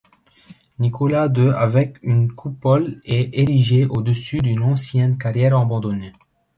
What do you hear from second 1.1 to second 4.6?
de avec une coupole est érigée au-dessus